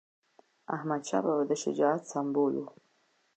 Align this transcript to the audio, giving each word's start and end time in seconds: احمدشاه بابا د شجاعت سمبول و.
احمدشاه 0.75 1.21
بابا 1.25 1.43
د 1.49 1.53
شجاعت 1.63 2.01
سمبول 2.11 2.53
و. 2.61 2.65